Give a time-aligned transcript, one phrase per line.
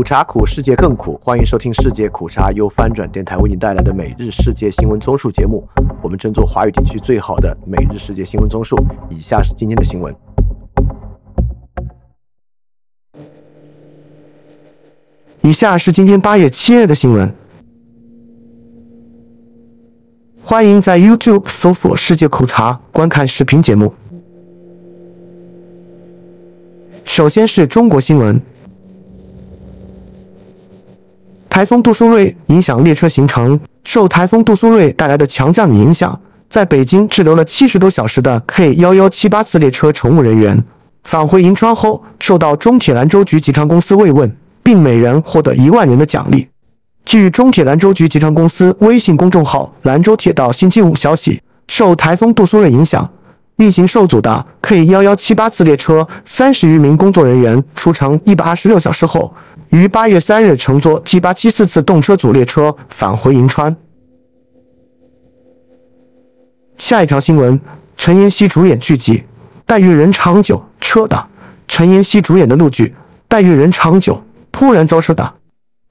[0.00, 1.20] 苦茶苦，世界更苦。
[1.22, 5.62] 欢迎收听世界苦茶由翻转电台为您带来的每日世界新闻综述节目。
[6.00, 8.82] 我们争做华语地区最好的每日世界新闻综述。
[9.10, 10.16] 以下是今天的新闻。
[15.42, 17.30] 以下是今天八月七日的新闻。
[20.40, 23.92] 欢迎在 YouTube 搜索“世界苦茶”观看视频节目。
[27.04, 28.40] 首先是中国新闻。
[31.50, 36.18] 台风杜苏芮影响列车行程，受台风杜苏芮带来的强降雨影响，
[36.48, 40.62] 在北京滞留了七十多小时的 K 幺幺七八次列车乘务人员
[41.02, 44.32] 返回银川后，受到中铁兰州局集团公司慰问，
[44.62, 46.46] 并每人获得一万元的奖励。
[47.04, 53.10] 据中铁兰州局集团公司微信公众号“兰州铁道”星期五消息，受台风杜苏芮影响，
[53.56, 59.34] 运行受阻的 K 幺幺七八次列车三十余名工作人员出城一百二十六小时后。
[59.70, 63.74] 于八月三日乘坐 G 八七四次动车组列车返回银川。
[66.76, 67.58] 下一条新闻：
[67.96, 69.18] 陈妍希主演剧集
[69.64, 71.26] 《待遇人长久》车的。
[71.68, 72.86] 陈妍希主演的陆剧
[73.28, 74.14] 《待遇人长久》
[74.50, 75.32] 突然遭车打。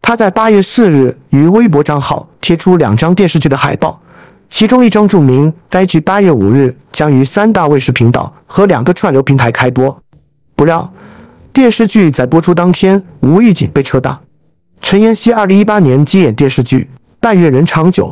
[0.01, 4.01] 她在八月四日于微博账号贴出两张电视剧的海报，
[4.49, 9.97] 其中一张注明该剧八月五日将于三大卫视频道和两个串流平台开播。
[10.53, 10.91] 不料。
[11.51, 14.19] 电视剧在播出当天无意间被撤档。
[14.81, 16.87] 陈妍希二零一八年接演电视剧
[17.19, 18.07] 《但愿人长久》，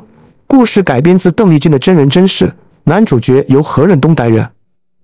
[0.45, 2.51] 故事改编自邓丽君的真人真事，
[2.83, 4.47] 男主角由何润东担任。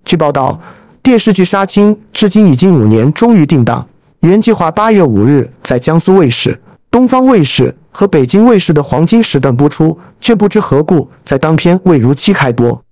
[0.04, 0.60] 据报道，
[1.02, 3.88] 电视剧杀青至今已经五年，终于定档，
[4.22, 6.60] 原计划八月五日在江苏卫视、
[6.92, 12.84] 东方卫视和北京卫视的黄金时段播出，却不知何故在当天未如期开播。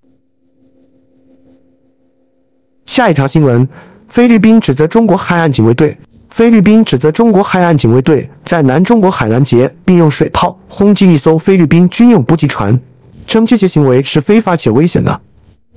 [2.86, 3.68] 下一条新闻。
[4.12, 5.98] 菲律宾指责中国海岸警卫队。
[6.32, 12.78] 菲律宾指责中国海岸警卫队在南中国海拦截并用水炮轰击一艘菲律宾军用补给船，
[13.26, 15.22] 称这些行为是非法且危险的。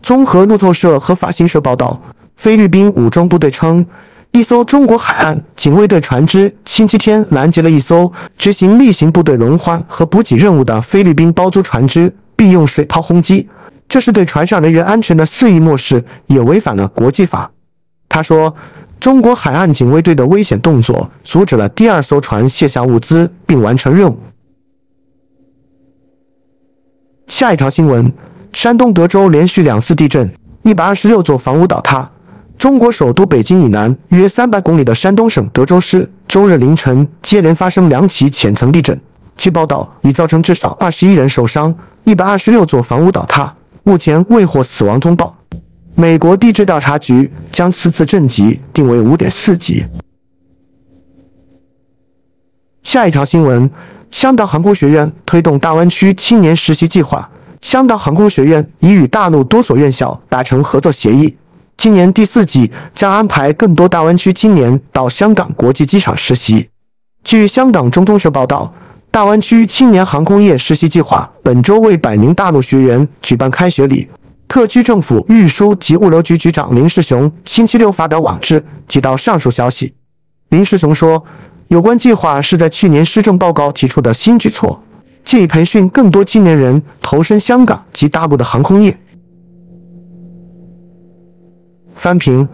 [0.03, 2.01] 综合路透社和法新社报道，
[2.37, 3.87] 菲律宾武装部队称，
[4.33, 13.49] 一艘中国海岸警卫队船只星期天拦截了一艘执行例行部队轮换和补给任务的菲律宾包租船只，并用水炮轰击，
[13.89, 17.49] 这是对船上人员安全的肆意漠视，也违反了国际法。
[18.15, 18.55] 他说
[19.01, 24.17] ：“中国海岸警卫队的危险动作阻止了第二艘船卸下物资并完成任务。”
[27.27, 28.13] 下一条新闻：
[28.53, 30.33] 山东德州连续两次地震，
[30.63, 32.09] 一百二十六座房屋倒塌。
[32.57, 38.97] 中国首都北京以南约三百公里的山东省德州市周日凌晨接连发生两起浅层地震，
[39.37, 43.53] 据报道已造成至少二十一人受伤，一百二十六座房屋倒塌，
[43.83, 45.37] 目前未获死亡通报。
[45.97, 49.85] 美国地质调查局将此次震级定为五点四级。
[52.83, 53.71] 下一条新闻：
[54.11, 57.31] 香港航空学院推动大湾区青年实习计划。
[57.61, 61.35] 香港航空学院已与大陆多所院校达成合作协议，
[61.77, 66.69] 今年第四季将安排更多大湾区青年到香港国际机场实习。
[67.23, 68.75] 据香港中通社报道，
[69.11, 74.09] 大湾区青年航空业实习计划本周为百名大陆学员举办开学礼。
[74.55, 79.93] 特区政府运输及物流局局长林世雄星期六发表网志，提到上述消息。
[80.51, 81.25] 林世雄说，
[81.67, 84.81] 有关计划是在去年施政报告提出的新举措，
[85.25, 88.97] 借以培训更多青年人投身香港及大陆的航空业。
[91.97, 92.49] 翻评，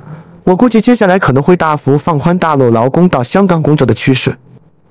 [0.44, 4.34] 我估计接下来可能会大幅放宽大陆劳工到香港工作的趋势，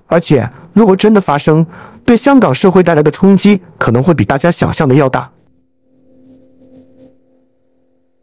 [0.06, 1.66] 而且如果真的发生，
[2.06, 5.28] 对香港社会带来的冲击可能会比大家想象的要大。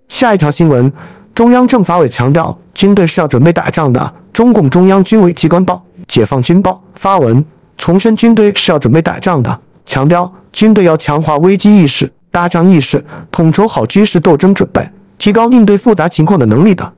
[0.09, 0.91] 下一条新闻：
[1.35, 4.13] 中央政法委强调，军队是要准备打仗的。
[4.33, 7.45] 中共中央军委机关报《解放军报》发文
[7.79, 14.87] 重申，军队是要准备打仗的，强调军队要强化危机意识、打仗意识，统筹好军事斗争准备，
[15.19, 16.85] 提高应对复杂情况的能力的。《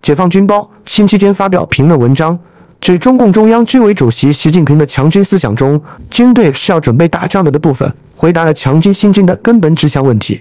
[0.00, 2.38] 解放军报》星期天发表评论文章，
[2.80, 5.80] 指中共中央军委主席习近平的强军思想中，
[6.10, 10.40] 军队是要准备打仗的的部分，回答了强军兴军的根本指向问题。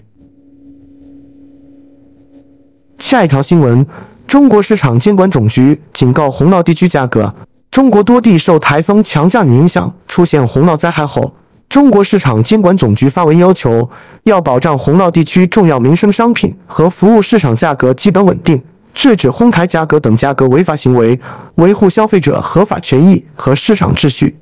[3.00, 3.86] 下一条新闻：
[4.28, 7.34] 中国市场监管总局警告洪涝地区价格。
[7.70, 11.32] 中国多地受台风强降雨影响，出现洪涝灾害后，
[11.70, 13.88] 中国市场监管总局发文要求，
[14.24, 18.60] 要保障洪涝地区重要民生商品和服务市场价格基本稳定，
[18.96, 21.20] 制止哄抬价格等价格违法行为，
[21.56, 24.36] 维护消费者合法权益和市场秩序。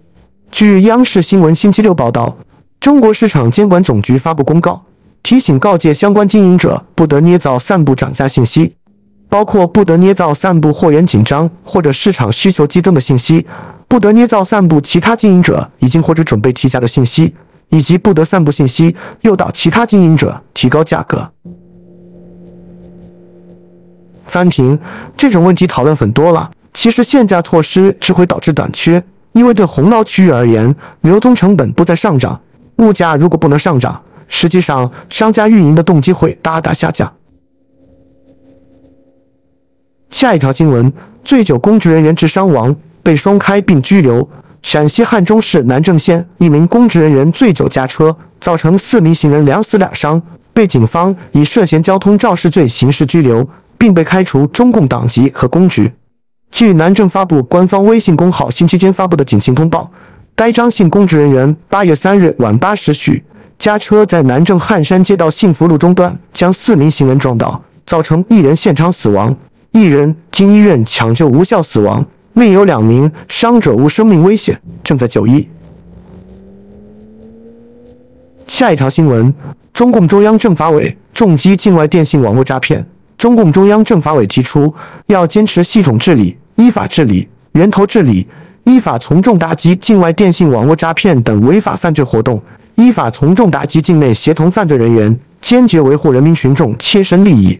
[0.49, 2.37] 据央视新闻星期六报道，
[2.79, 4.84] 中国市场监管总局发布公告。
[5.25, 8.75] 提醒告诫相关经营者不得捏造散布涨价信息。
[9.27, 13.43] 包括不得捏造散布货源紧张或者市场需求激增的信息，
[13.87, 17.33] 不得捏造散布其他经营者已经或者准备提价的信息，
[17.69, 21.27] 以及不得散布信息诱导其他经营者提高价格。
[24.27, 24.77] 翻评
[25.17, 26.51] 这种问题讨论很多了。
[26.75, 32.39] 其实限价措施只会导致短缺，因为对洪涝区域而言，流通成本不再上涨，
[32.77, 37.11] 物价如果不能上涨，实际上商家运营的动机会大大下降。
[40.09, 40.91] 下一条新闻：
[41.23, 44.27] 醉酒公职人员致伤亡，被双开并拘留。
[44.61, 50.21] 陕西汉中市南郑县一名公职人员醉酒驾车，造成四名行人两死两伤，
[50.53, 53.47] 被警方以涉嫌交通肇事罪刑事拘留。
[53.77, 55.91] 并被开除中共党籍和公职。
[56.49, 59.91] 据南郑发布官方微信公号星期天发布的警情通报，
[60.33, 63.21] 该张姓公职人员八月三日晚八时许
[63.57, 69.35] 驾车在南郑汉山街道幸福路中段，将四名行人撞倒，造成一人现场死亡，
[69.71, 75.47] 一人经医院抢救无效死亡，另有两名伤者无生命危险，正在就医。
[78.47, 79.33] 下一条新闻：
[79.73, 82.85] 中共中央政法委重击境外电信网络诈骗。
[83.17, 84.71] 中共中央政法委提出，
[85.07, 88.27] 要坚持系统治理、依法治理、源头治理，
[88.65, 92.39] 依法从重打击境外电信网络诈骗等违法犯罪活动，
[92.75, 97.59] 依法从重打击境内协同犯罪人员，坚决维护人民群众切身利益。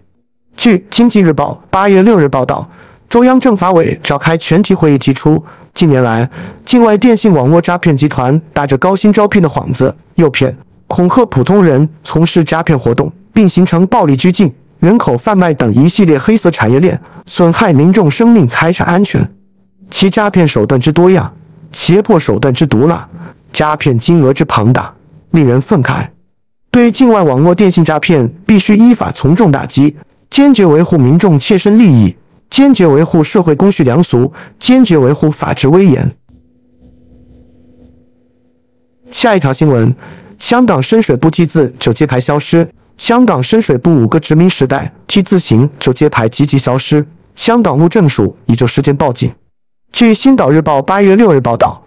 [0.58, 2.70] 据《经济日报》八月六日报道，
[3.08, 5.42] 中央政法委召开全体会议提出，
[5.74, 6.30] 近年来，
[6.66, 10.56] 境外电信网络诈骗集团打着高薪招聘的幌子，诱骗、
[10.88, 14.54] 恐吓普通人从事诈骗活动，并形成暴力拘禁。
[14.80, 19.28] 人口贩卖等一系列黑色产业链，损害民众生命财产安全。
[19.90, 21.34] 其诈骗手段之多样，
[21.72, 23.08] 胁迫手段之毒辣，
[23.54, 24.94] 诈骗金额之庞大，
[25.36, 26.08] 令人愤慨。
[26.72, 29.96] 对境外网络电信诈骗，必须依法从重打击，
[30.30, 32.16] 坚决维护民众切身利益，
[32.50, 36.12] 坚决维护社会公序良俗，坚决维护法治威严。
[39.12, 39.96] 下一条新闻：
[40.40, 42.68] 香港深水埗 T 字九街牌消失。
[42.98, 47.06] 香港深水埗五个殖民时代 T 字形就街牌积极消失，
[47.36, 49.30] 香港路政署已就事件报警。
[49.92, 51.85] 据《星岛日报》八月六日报道，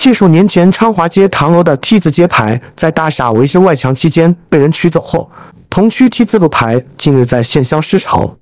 [0.00, 5.30] 近数年前昌华街唐楼的 T 字街牌在大厦维修外墙期间被人取走后，
[5.68, 8.34] 同区 T 字路牌近日在现消失潮。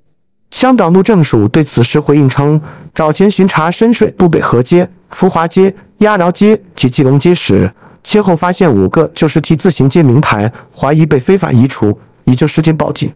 [0.51, 2.61] 香港路政署对此事回应称，
[2.95, 7.69] 早前巡查深水埗北河街、福华街、鸭寮街及基隆街时，
[8.05, 11.99] 先后发现五个旧式 T 字形街名牌，怀疑被非法移除。
[12.23, 13.11] 已就事件报警。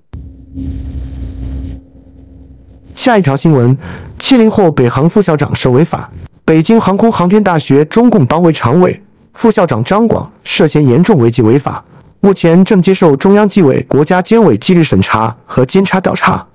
[2.94, 3.78] 下一条新闻：
[4.20, 6.12] 七零后北航副校长涉违法，
[6.46, 9.02] 北京航空航天大学中共党委常委、
[9.34, 11.82] 副校长张广涉嫌严重违纪违法，
[12.20, 16.46] 目前正接受中央纪委国家监委纪律审查和监察调查。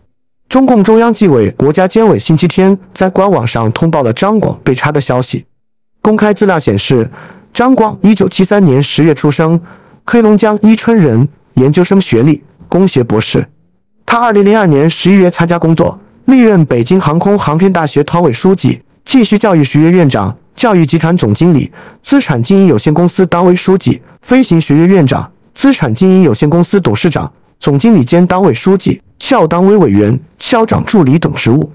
[0.46, 5.46] 中共中央纪委国家监委星期天在官网上通报了张广被查的消息。
[6.02, 7.10] 公开资料显示，
[7.54, 9.58] 张广一九七三年十月出生，
[10.04, 12.44] 黑龙江伊春人，研究生学历。
[12.68, 13.48] 工学博士，
[14.04, 21.72] 他二零零二年十一月参加工作，历任北京航空航天大学团委书记、继续教育学院院长、教育集团总经理、
[22.02, 31.72] 资产经营有限公司党委书记、飞行学院院长、资产经营有限公司董事长、总经理兼党委书记、校党委委员、校长助理等职务。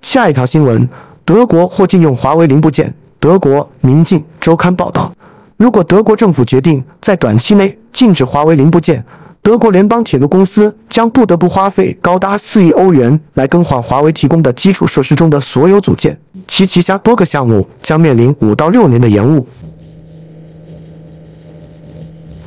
[0.00, 0.88] 下一条新闻：
[1.26, 2.94] 德国或禁用华为零部件。
[3.18, 5.12] 德国《明镜周刊》报道。
[5.58, 9.04] 如果德国政府决定在短期内禁止华为零部件，
[9.42, 19.46] 德国联邦铁路公司将不得不花费高达四亿欧元来更换华为提供的基础设施中的所有组件，其旗下多个项目将面临五到六年的延误。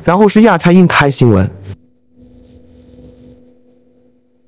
[0.04, 1.50] 然后是亚太印太新闻，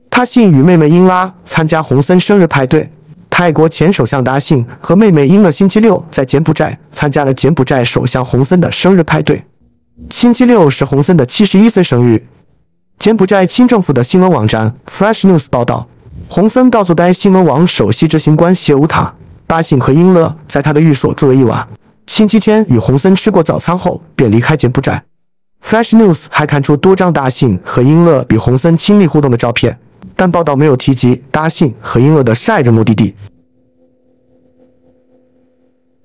[0.09, 2.89] 他信与妹妹英拉参加洪森生日派对。
[3.29, 9.43] 泰国前首相达信和妹妹英乐星期六在柬埔寨参加了柬埔寨首相洪森的生日派对。
[10.11, 12.23] 星期六是洪森的七十一岁生日。
[12.99, 15.87] 柬埔寨清政府的新闻网站 Fresh News 报道，
[16.29, 19.15] 洪森告诉该新闻网首席执行官谢乌塔，
[19.47, 21.67] 达信和英乐在他的寓所住了一晚。
[22.07, 25.05] 星期天与洪森吃过早餐后便离开柬埔寨。
[25.65, 29.79] Fresh News 还看出多张达信和英乐比洪森亲密互动的照片。
[30.19, 33.15] 但报道没有提及达信和英乐的下一个目的地。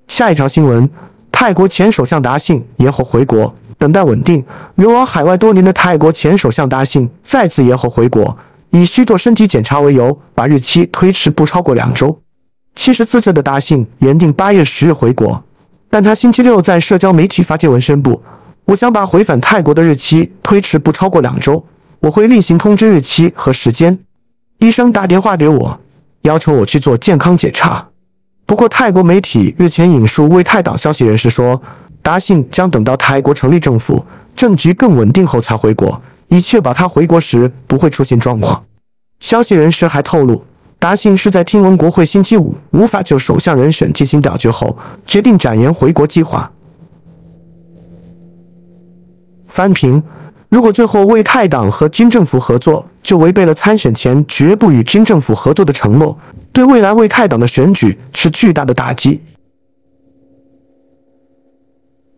[0.06, 0.86] 下一条新闻：
[1.30, 4.44] 泰国前首相达信延后回国，等待稳定。
[4.76, 8.38] 流亡海外多年的泰国前首相达信再次延后回国，
[8.70, 12.16] 以需做身体检查为由，把日期推迟不超过两周。
[12.76, 15.42] 七十四岁的达信原定八月十日回国，
[15.90, 18.22] 但他星期六在社交媒体发帖文宣布
[18.66, 21.64] ：“我想把回返泰国的日期推迟不超过两周。”
[21.98, 23.98] 我会另行通知日期和时间。
[24.58, 25.80] 医生打电话给我，
[26.20, 27.88] 要求我去做健康检查。
[28.46, 31.60] 不过，泰国媒体日前引述为泰党消息人士说，
[32.02, 34.04] 达信将等到泰国成立政府、
[34.34, 38.64] 政局更稳定后才回国，以确保他回国时不会出现状况。
[39.20, 40.44] 消息人士还透露，
[40.80, 46.50] 达信是在听闻国会星期五无法就首相人选进行表决后，决定展延回国计划。
[49.46, 50.02] 翻评：
[50.48, 56.18] 如果最后为泰党和军政府合作，就违背了参选前绝不与军政府合作的承诺。
[56.52, 59.20] 对未来为泰党的选举是巨大的打击。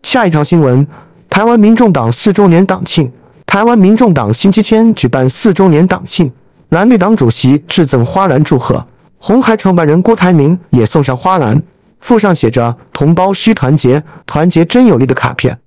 [0.05, 0.85] 下一条新闻：
[1.31, 3.11] 台湾民众党四周年党庆。
[3.47, 6.31] 台湾民众党星期天举办四周年党庆，
[6.69, 8.85] 蓝绿党主席致赠花篮祝贺，
[9.17, 11.59] 红海创办人郭台铭也送上花篮，
[12.01, 15.57] 附上写着“同胞需团结，团结真有力”的卡片。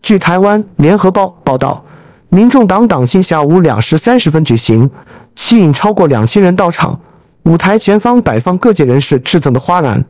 [0.00, 1.84] 据台湾联合报报道，
[2.28, 4.88] 民众党党庆下午两时三十分举行，
[5.34, 7.00] 吸引超过两千人到场。
[7.42, 10.04] 舞台前方摆放各界人士致赠的花篮，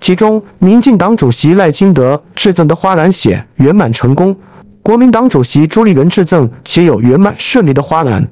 [0.00, 4.36] 其中民进党主席赖清德致赠的花篮写“圆满成功”，
[4.82, 8.28] 国民党主席朱立伦致赠写有“圆满顺利”的花篮，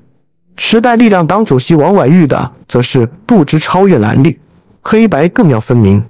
[0.56, 4.38] 时代力量党主席王婉玉的则是“不知超越蓝绿，
[4.82, 6.02] 黑白更要分明”。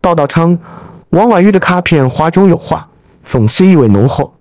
[0.00, 0.58] 报道称，
[1.10, 2.88] 王婉玉的卡片花中有画，
[3.28, 4.34] 讽刺意味浓厚。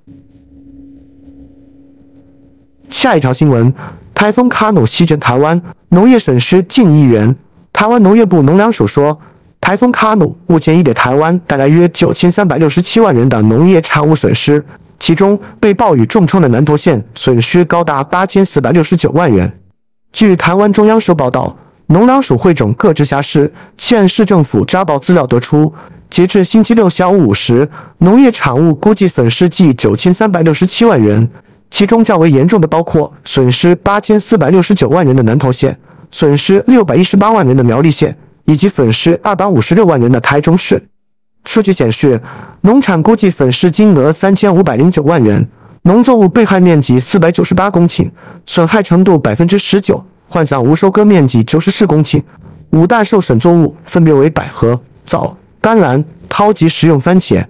[2.90, 3.74] 下一条新闻。
[4.14, 7.34] 台风卡努席卷台湾，农业损失近亿元。
[7.72, 9.18] 台湾农业部农粮署说，
[9.62, 14.64] 台风卡努目前已给台湾带来约九千三百六十七万人的农业产物损失，
[15.00, 19.60] 其中被暴雨重创的南投县损失高达八千四百六十九万元。
[20.12, 21.56] 据台湾中央社报道，
[21.88, 25.72] 农粮署汇总各直辖市、县市政府查报资料得出，
[26.10, 31.30] 截至星期六下午五时，农业产物估计损失计九千三百六十七万元。
[31.70, 35.78] 其中较为严重的包括损失八千四百六十九万元的南投县，
[36.10, 38.18] 损失六百一十八万元的苗栗县，
[38.50, 40.82] 以及损失二百五十六万元的台中市。
[41.46, 42.20] 数据显示，
[42.62, 45.48] 农产估计损失金额三千五百零九万元，
[45.84, 48.10] 农作物被害面积四百九十八公顷，
[48.48, 52.24] 损害程度百分之十九，换算无收割面积九十四公顷。
[52.72, 57.46] 五大受损作物分别为百合、枣、甘蓝、桃及食用番茄。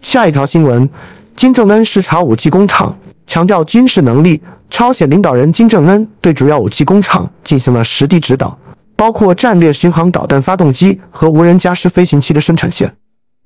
[0.00, 0.88] 下一条新闻。
[1.36, 4.40] 金正恩视察武器工厂，强调军事能力。
[4.68, 8.58] 朝鲜领导人金正恩对主要武器工厂进行了实地指导，
[8.96, 12.92] 包括战略巡航导弹发动机和无人驾驶飞行器的生产线。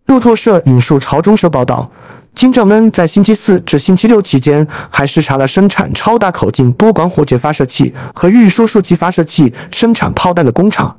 [0.07, 1.89] 路透社引述朝中社报道，
[2.35, 10.97] 金正恩在星期四至星期六期间还视察了生产超大口径多管火箭发射器和运输数据发射器生产炮弹的工厂。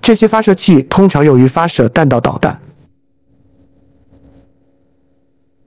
[0.00, 2.58] 这些发射器通常用于发射弹道导弹。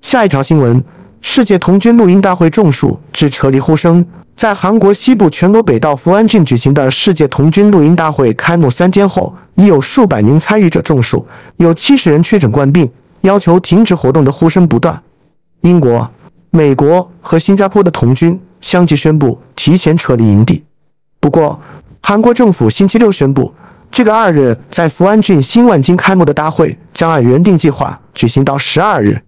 [0.02, 0.84] 下一条新闻：
[1.26, 4.06] 世界童军露营大会中暑致撤离呼声。
[4.36, 11.26] 在韩国西部全罗北道福安郡举行的世界童军露营大会开幕三天后，已有数百名参与者中暑，
[11.58, 15.02] 有七十人确诊冠病，要求停止活动的呼声不断。
[15.62, 16.08] 英国、
[16.52, 20.62] 美国和新加坡的童军相继宣布提前撤离营地。
[21.22, 21.58] 不过，
[22.02, 23.54] 韩国政府星期六宣布，
[23.90, 29.22] 这个二日在福安郡新万金开幕的大会将按原定计划举行到十二日。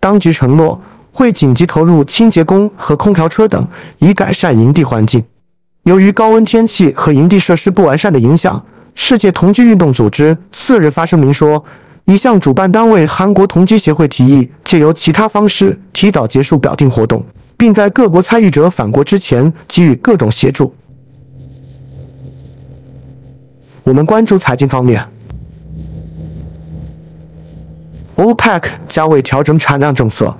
[0.00, 0.80] 当局承诺
[1.14, 3.64] 会紧急投入清洁工和空调车等，
[3.98, 5.22] 以改善营地环境。
[5.84, 8.60] 由于高温天气和营地设施不完善的影响，
[8.96, 11.64] 世界同居运动组织四日发声明说，
[12.06, 17.24] 已向主办单位韩国同居协会提议，借由其他方式提早结束表定活动，
[17.56, 20.74] 并在各国参与者返国之前给予各种协助。
[23.84, 25.06] 我们关注财经方面。
[28.16, 30.34] OPEC 加为调整产量政策，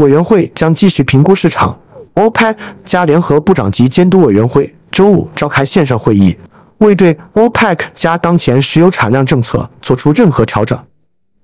[0.00, 1.78] 委员会将继续评估市场。
[2.14, 6.36] OPEC 加联合部长级监督委员会周五召开线上会议，
[6.78, 10.78] 未对 OPEC 加当前石油产量政策做出任何调整。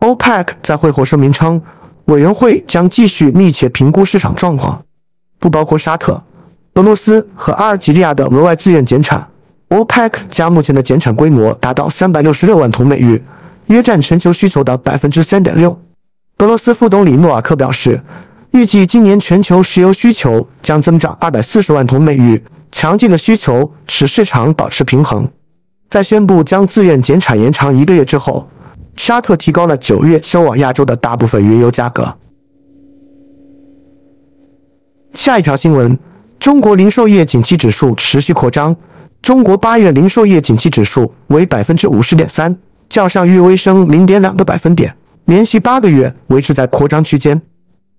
[0.00, 1.62] OPEC 在会后声明称，
[2.06, 4.82] 委员会将继续密切评估市场状况，
[5.38, 6.20] 不包括沙特、
[6.74, 9.26] 俄罗斯和阿尔及利亚的额外自愿减产。
[9.68, 13.22] OPEC 加目前的减产规模达到三百六十六万桶每日。
[13.66, 15.76] 约占全球需求的百分之三点六。
[16.38, 18.00] 俄罗斯副总理诺瓦克表示，
[18.56, 22.42] 预计今年全球石油需求将增长二百四十万桶每日。
[22.72, 25.28] 强劲的需求使市场保持平衡。
[25.90, 28.48] 在宣布将自愿减产延长一个月之后，
[28.96, 32.16] 沙特提高了九月销往亚洲的大部分原油价格。
[35.14, 35.98] 下一条新闻：
[36.38, 38.74] 中国零售业景气指数持续扩张，
[39.22, 42.56] 中国八月零售业景气指数为百分之五十点三。
[42.88, 44.94] 较上月微升零点两个百分点，
[45.26, 47.40] 连续八个月维持在扩张区间。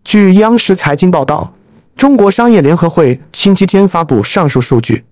[0.07, 1.53] 据央视财经报道，
[1.97, 5.03] 中国商业联合会星期天发布上述数据。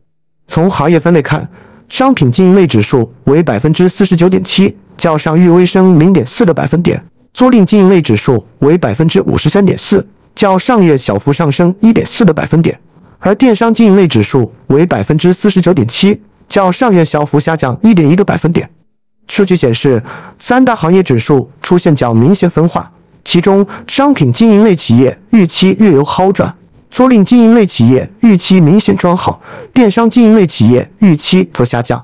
[0.48, 1.46] 从行业分类看，
[1.90, 6.98] 商品经营类指数为百分之四十九点七，较上月微升零点四个百分点；
[7.34, 12.74] 租赁经营类指数为百分之五十三点四，较上月小幅上升一点四个百分点；
[13.20, 18.70] 而电商经营类指数为百分之四十九点七，较上月小幅下降一点一个百分点。
[19.28, 20.02] 数据显示，
[20.40, 22.90] 三大行业指数出现较明显分化，
[23.26, 26.54] 其中商品经营类企业预期略有好转。
[26.90, 29.42] 租赁经营类企业预期明显转好，
[29.74, 32.02] 电商经营类企业预期则下降。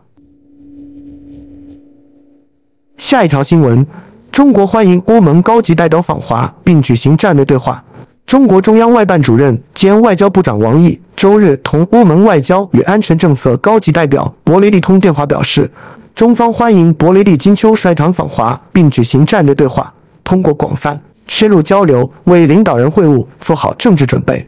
[2.98, 3.88] 下一条新闻：
[4.30, 7.82] 中国欢迎欧盟高级代表访华，并举行战略对话。
[8.26, 15.72] 中国中央外办主任兼外交部长王毅周日同欧盟外交与安全政策高级代表博雷利通电话，表示，
[16.14, 21.00] 中方欢迎博雷利金秋率团访华，并举行战略对话，通过广泛
[21.32, 24.46] 深入交流，为领导人会晤做好政治准备。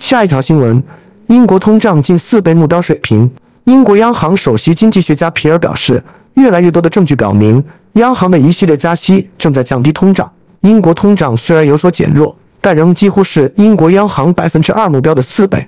[0.00, 0.82] 下一条新闻：
[1.28, 3.30] 英国通胀近四倍目标水平。
[3.62, 6.02] 英国央行首席经济学家皮尔表示，
[6.34, 7.62] 越来越多的证据表明，
[7.92, 10.30] 央行的一系列加息正在降低通胀。
[10.62, 15.64] 英国通胀虽然有所减弱，但仍几乎是英国央行百分之二目标的四倍。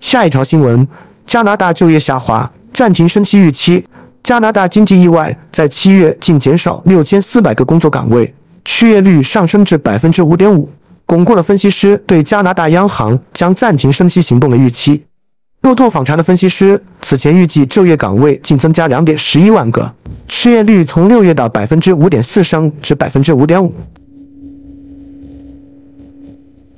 [0.00, 0.88] 下一条新闻：
[1.26, 3.84] 加拿大就业下滑，暂停升息预期。
[4.30, 8.32] 加拿大经济意外在七月竟减少六千四百个工作岗位，
[8.64, 10.70] 失业率上升至百分之五点五。
[11.04, 15.02] 巩固了分析师对加拿大央行将暂停升息行动的预期。
[15.62, 19.92] 路透访查的分析师此前预计就业岗位净增加两点十一万个，
[20.28, 23.74] 失业率从六月的百分之五点四升至百分之五点五。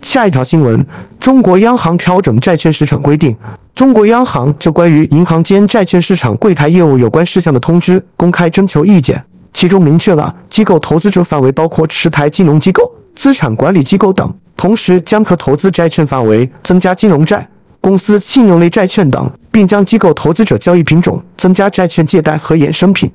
[0.02, 0.84] 下一条新闻：
[1.18, 3.34] 中国央行调整债券市场规定。
[3.74, 12.92] 中国央行就关于银行间债券市场柜台业务有关事项的通知公开征求意见，其中明确了机构投资者范围包括持牌金融机构。
[13.14, 17.48] 资产管理机构等，同时将可投资债券范围增加金融债、
[17.80, 23.10] 公司信用类债券等，并将机构投资者交易品种增加债券借贷和衍生品。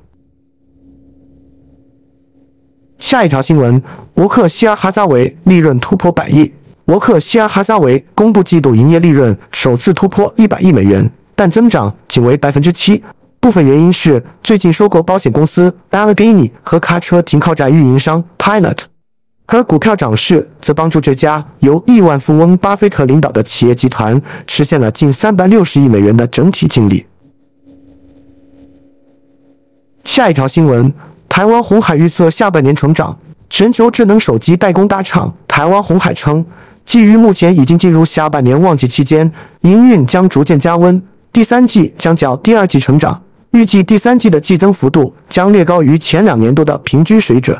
[2.98, 3.80] 下一条新闻：
[4.14, 6.52] 伯克希尔哈撒韦利润突破百亿。
[6.88, 13.02] 沃克希尔哈撒韦公布季度营业利润首次突破一百亿美元，但增长仅为百分之七。
[13.40, 18.78] 部分原因是最近收购保险公司 Allegheny 和卡车停靠站运营商 Pilot。
[19.44, 27.04] 而股票涨势则帮助这家由亿万富翁巴菲特领导的企业集团实现了近三百六十亿美元的整体净利。
[30.04, 30.90] 下一条新闻：
[31.28, 33.18] 台湾红海预测下半年成长。
[33.50, 36.44] 全球智能手机代工大厂台湾红海称，
[36.88, 47.54] 基于目前已经进入下半年旺季期间，营运将逐渐加温，第三季将较第二季成长，预计第三季的季增幅度将略高于前两年度的平均水准。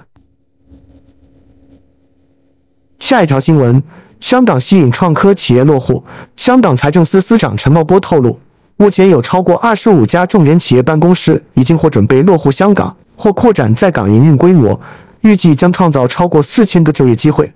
[3.01, 3.83] 下一条新闻：
[4.19, 6.03] 香港吸引创科企业落户。
[6.35, 8.41] 香港财政司司长陈茂波透露，
[8.79, 14.81] 目前有超过二十五家重点企业办公室已经或准备落户香港，或扩展在港营运规模，
[15.21, 17.53] 预计将创造超过四千个就业机会。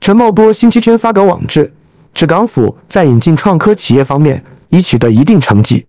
[0.00, 1.72] 陈茂波星期天发稿网志，
[2.14, 5.84] 指港府在引进创科企业方面已取得一定成绩。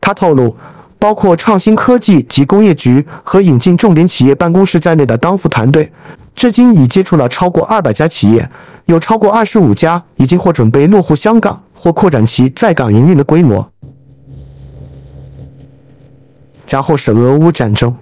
[0.00, 0.56] 他透露，
[0.98, 5.90] 包括创新科技及工业局和引进重点企业办公室在内的当副团队。
[6.36, 8.48] 至今已接触了超过二百家企业，
[8.84, 13.68] 有超过二十五家已经或准备落户香港，或扩展其在港营运的规模。
[16.68, 17.96] 然后是俄乌战争，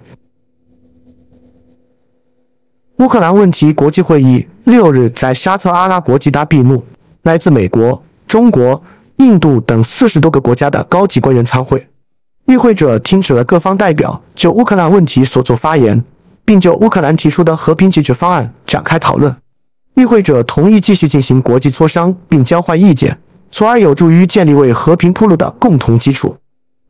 [2.97, 6.83] 乌克兰问题国际会议六日在沙特阿拉伯吉达闭幕，
[7.23, 8.81] 来自美国、中国、
[9.17, 11.87] 印度等四十多个国家的高级官员参会。
[12.47, 16.03] 与会者听取了各方代表就乌克兰问题所作发言。
[16.47, 19.35] 并就乌克兰提出的和平解决方案展开讨论。
[19.95, 23.17] 与会者同意继续进行国际磋商，并交换意见，
[23.49, 26.37] 从而有助于建立为和平铺路的共同基础。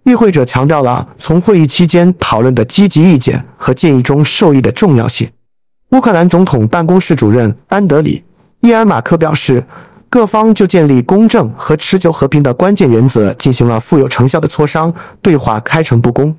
[0.03, 5.25] 与会者强调了从会议期间讨论的积极意见和建议中受益的重要性。
[5.91, 8.19] 乌克兰总统办公室主任安德里·
[8.67, 9.63] 伊尔马克表示，
[10.09, 16.35] 各方就建立公正和持久和平的关键原则进行了富有成效的磋商，对话开诚布公。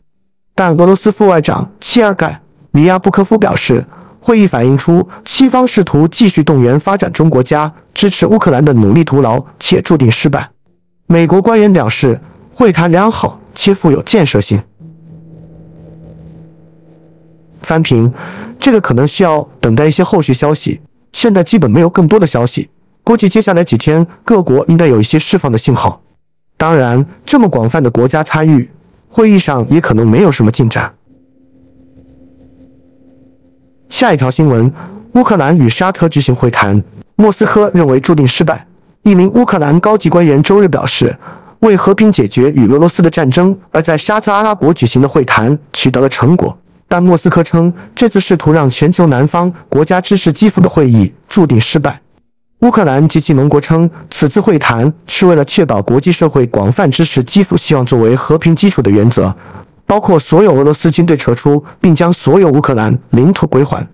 [0.54, 2.40] 但俄罗斯副外长谢尔盖。
[2.72, 3.82] 米亚布科夫表示，
[4.20, 10.50] 会议反映出西方试图继续动员发展中国家支持乌克兰的努力徒劳，且注定失败。
[11.06, 12.20] 美国官员表示，
[12.52, 14.62] 会谈良好且富有建设性。
[17.62, 18.12] 翻评，
[18.58, 20.80] 这个可能需要等待一些后续消息，
[21.12, 22.68] 现在基本没有更多的消息。
[23.04, 26.02] 估计接下来几天各国应该有一些释放的信号。
[26.56, 28.68] 当然，这么广泛的国家参与，
[29.08, 30.92] 会议上也可能没有什么进展。
[33.88, 34.72] 下一条新闻：
[35.12, 36.82] 乌克兰与沙特举行会谈，
[37.14, 38.66] 莫斯科认为注定失败。
[39.02, 41.16] 一名乌克兰高级官员周日表示，
[41.60, 46.58] 为和平解决与俄罗斯的战争而在沙特阿拉伯举行的会谈取得了成果，
[46.88, 52.00] 但莫斯科称这次试图让全球南方国家支持基辅的会议注定失败。
[52.60, 59.34] 乌克兰及其盟国称，此次会谈是为了确保国际社会广泛支持基辅希望作为和平基础的原则，
[59.84, 63.86] 包括所有俄罗斯军队撤出，并将所有乌克兰领土归还。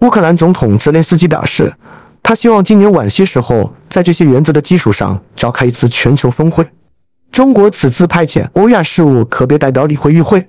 [0.00, 1.72] 乌克兰总统泽连斯基表示。
[2.26, 6.66] 他希望今年晚些时候，在这些原则的基础上召开一次全球峰会。
[7.30, 10.48] 中国此次派遣欧亚事务可别代表理会与会。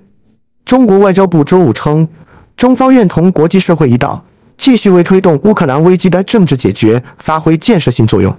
[0.66, 2.06] 中国外交部周五称，
[2.56, 4.22] 中方愿同国际社会一道，
[4.58, 8.36] 继续为推动乌克兰危机的政治解决发挥建设性作用。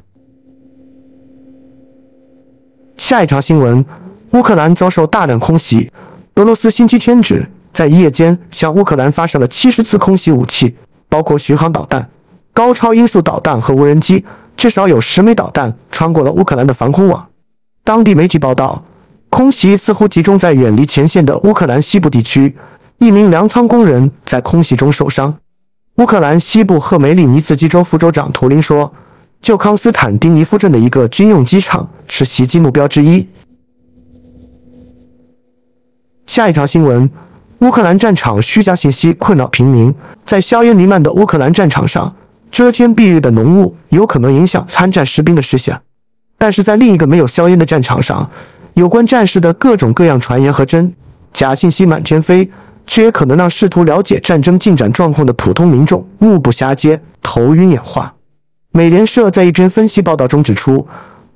[2.97, 3.83] 下一条新闻：
[4.31, 5.89] 乌克兰遭受大量空袭，
[6.35, 10.75] 俄罗斯星期天指在一夜间向乌克兰发射了七十次空袭武器，
[11.07, 12.09] 包括巡航导弹。
[12.51, 14.25] 高超音速导弹和无人机，
[14.57, 17.25] 至少有十枚导弹穿过了乌克兰的防空网。
[17.85, 18.83] 当地媒体报道，
[19.37, 22.55] 空袭似乎集中在远离前线的乌克兰西部地区，
[22.97, 25.31] 一名粮仓工人在空袭中受伤。
[25.97, 28.91] 乌克兰西部赫梅利尼茨基州副州长图林说
[29.39, 33.27] ：“旧康斯坦丁尼夫镇的一个军用机场是袭击目标之一。”
[36.25, 37.07] 下一条新闻：
[37.59, 39.93] 乌克兰战场虚假信息困扰平民，
[40.25, 42.15] 在硝烟弥漫的乌克兰战场上。
[42.49, 45.79] 遮天蔽日的浓雾有可能影响参战士兵的视线，
[46.39, 48.27] 但是在另一个没有硝烟的战场上，
[48.77, 50.93] 有关战事的各种各样传言和真
[51.33, 52.47] 假信息满天飞，
[52.85, 58.13] 却也可能让试图了解战争进展状况的普通民众目不暇接、头晕眼花。
[58.71, 60.87] 美联社在一篇分析报道中指出，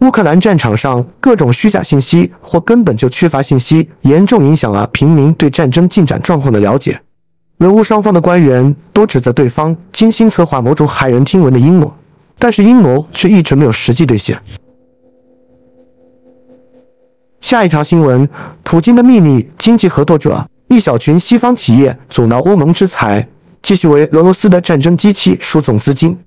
[0.01, 7.01] 乌克兰战场上各种虚假信息或根本就缺乏信息，严重影响了平民对战争进展状况的了解。
[7.57, 11.91] 俄乌双方的官员都指责对方精心策划某种骇人听闻的阴谋，
[12.37, 14.39] 但是阴谋却一直没有实际兑现。
[17.41, 18.27] 下一条新闻：
[18.63, 23.27] 普京的秘密经济合作者，一小群西方企业阻挠欧盟制裁，
[23.61, 26.17] 继续为俄罗斯的战争机器输送资金。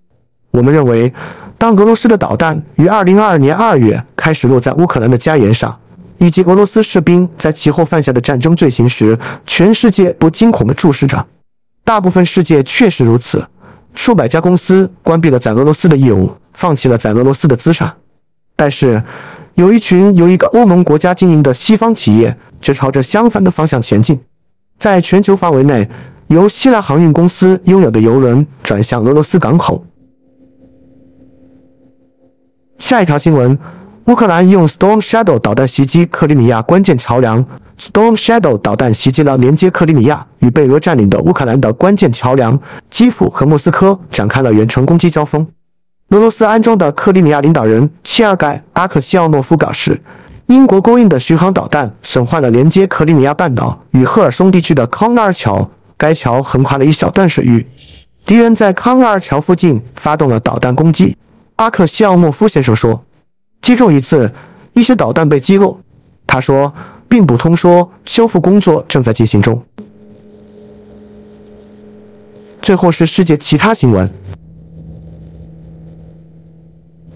[0.51, 1.13] 我们认为，
[1.57, 5.75] 当俄罗斯的导弹于二零二二年二月开始落在乌克兰的家园上。
[6.19, 11.27] 以及俄罗斯士兵在其后犯下的战争罪行时，全世界都惊恐地注视着。
[11.83, 13.45] 大部分世界确实如此，
[13.95, 17.93] 数百家公司关闭了在俄罗斯的业务，放弃了在俄罗斯的资产。
[18.55, 19.03] 但是，
[19.55, 24.21] 有一群由一个欧盟国家经营的西方企业却朝着相反的方向前进，
[24.79, 25.89] 在全球范围内，
[26.29, 29.85] 由希腊航运公司拥有的油轮转向俄罗斯港口。
[32.79, 33.59] 下一条新闻。
[34.07, 37.43] 乌克兰用 Storm Shadow 导弹袭击克里米亚关键桥梁。
[37.81, 45.47] Storm Shadow 导弹袭击了连接克里米亚与被俄占领的乌克兰的关键桥梁，基辅和莫斯科展开了远程攻击交锋。
[46.11, 50.01] 俄罗斯安装的克里米亚领导人切尔盖·阿克西奥诺夫表示，
[50.47, 57.67] 英国供应的巡航导弹损坏了连接克里米亚半岛与赫尔松地区的康纳尔桥，该桥横跨了一小段水域。
[58.25, 61.17] 敌人在康纳尔桥附近发动了导弹攻击。
[61.57, 63.05] 阿克西奥诺夫先生说。
[63.61, 64.31] 击中一次，
[64.75, 65.81] 一些导弹被击落。
[66.27, 66.73] 他说，
[67.09, 69.63] 并补充说，修复工作正在进行中。
[72.61, 74.11] 最后是世界其他新闻：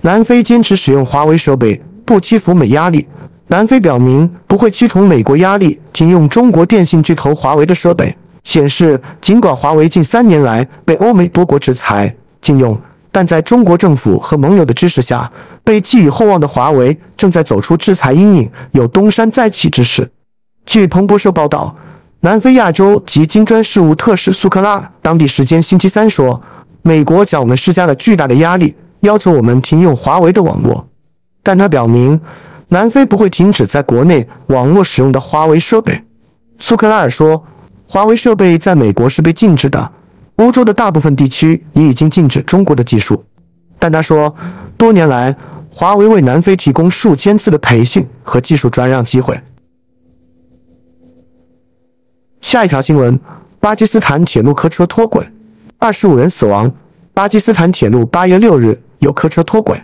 [0.03, 3.07] 南非坚持使用华为设备，不屈服美压力。
[3.49, 8.15] 南非表明不会屈从美国压力，仅用中国电信巨头华为的设备。
[8.45, 12.79] 显示，尽管华为近三年来被欧美多国制裁禁用。
[13.11, 15.31] 但在中国政府和盟友的支持下，
[15.65, 20.09] 被寄予厚望的华为正在走出制裁阴影，有东山再起之势。
[20.67, 21.75] 据彭博社报道，
[22.21, 26.41] 南非亚洲及金砖事务特使苏克拉当地时间星期三说
[26.83, 30.89] ：“美国向我们施加了巨大的压力，要求我们停用华为的网络。”
[31.43, 32.21] 但他表明，
[32.69, 36.03] 南非不会停止在国内网络使用的华为设备。
[36.59, 37.43] 苏克拉尔说
[37.87, 39.93] ：“华为设备在美国是被禁止的。”
[40.37, 43.25] 欧洲的大部分地区也已经禁止中国的技术，
[43.77, 44.33] 但他说，
[44.77, 45.35] 多年来，
[45.69, 49.41] 华为为南非提供数千次的培训和技术转让机会。
[52.41, 53.19] 下一条新闻：
[53.59, 55.27] 巴基斯坦铁路客车脱轨，
[55.79, 56.73] 二十五人死亡。
[57.13, 59.83] 巴基斯坦铁路八月六日有客车脱轨，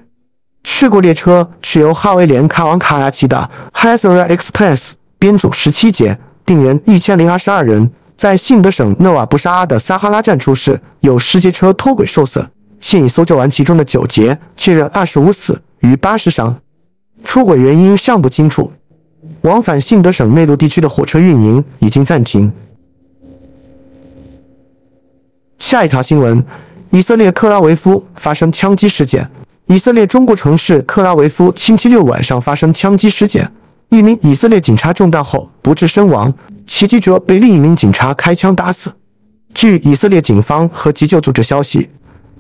[0.65, 7.91] 事故列车是由哈维连开往卡拉奇的 Hazara Express，编组十七节，定员一千零二十二人。
[8.17, 12.49] 在信德省诺瓦布沙阿的撒哈拉站出事，有十节车脱轨受损。
[12.81, 16.57] 现已搜救完其中的九节，确认二十五死逾八十伤。
[17.25, 18.73] 出轨原因尚不清楚。
[19.41, 22.53] 往返信德省内陆地区的火车运营已经暂停。
[25.59, 26.45] 下一条新闻：
[26.95, 29.29] 以色列克拉维夫发生枪击事件。
[29.67, 33.51] 以色列中部城市克拉维夫星期六晚上发生枪击事件，
[33.89, 36.33] 一名以色列警察中弹后不治身亡，
[36.69, 38.93] 袭击者被另一名警察开枪打死。
[39.55, 41.91] 据以色列警方和急救组织消息，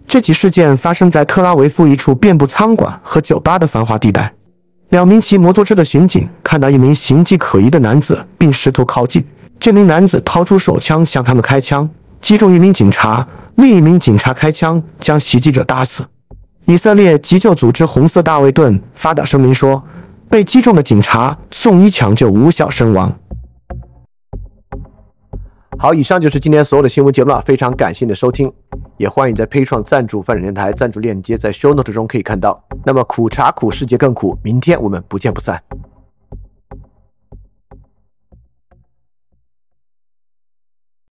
[0.07, 4.33] 这起事件发生在克拉维夫一处遍布餐馆和酒吧的繁华地带。
[4.90, 9.25] 两名骑摩托车的巡警看到一名形迹可疑的男子，并试图靠近。
[9.59, 11.90] 这名男子掏出手枪向他们开枪，
[12.21, 16.05] 击中一名警察，另一名警察开枪将袭击者打死。
[16.67, 19.83] 以色列急救组织红色大卫盾发表声明说，
[20.29, 23.14] 被击中的警察送医抢救无效身亡。
[25.79, 28.51] 好，以上就是今天所有的新闻节目了，非常感谢你的收听，
[28.97, 32.64] 也欢迎在 p a 创赞助范展电台赞助链接在 Show Note 中可以看到。
[32.85, 35.62] 那么苦茶苦，世界更苦，明天我们不见不散。